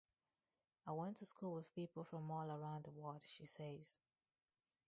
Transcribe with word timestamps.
"I 0.87 0.93
went 0.93 1.17
to 1.17 1.27
school 1.27 1.53
with 1.53 1.75
people 1.75 2.03
from 2.03 2.31
all 2.31 2.49
around 2.49 2.85
the 2.85 2.89
world", 2.89 3.21
she 3.23 3.45
says. 3.45 3.97